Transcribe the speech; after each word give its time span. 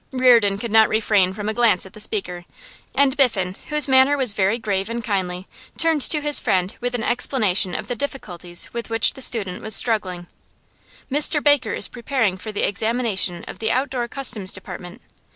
Reardon 0.11 0.57
could 0.57 0.71
not 0.71 0.89
refrain 0.89 1.31
from 1.31 1.47
a 1.47 1.53
glance 1.53 1.85
at 1.85 1.93
the 1.93 1.99
speaker, 1.99 2.45
and 2.95 3.15
Biffen, 3.15 3.55
whose 3.69 3.87
manner 3.87 4.17
was 4.17 4.33
very 4.33 4.57
grave 4.57 4.89
and 4.89 5.03
kindly, 5.03 5.47
turned 5.77 6.01
to 6.01 6.21
his 6.21 6.39
friend 6.39 6.75
with 6.81 6.95
an 6.95 7.03
explanation 7.03 7.75
of 7.75 7.87
the 7.87 7.95
difficulties 7.95 8.73
with 8.73 8.89
which 8.89 9.13
the 9.13 9.21
student 9.21 9.61
was 9.61 9.75
struggling. 9.75 10.25
'Mr 11.11 11.39
Baker 11.43 11.75
is 11.75 11.87
preparing 11.87 12.35
for 12.35 12.51
the 12.51 12.67
examination 12.67 13.45
of 13.47 13.59
the 13.59 13.69
outdoor 13.69 14.07
Customs 14.07 14.51
Department. 14.51 15.03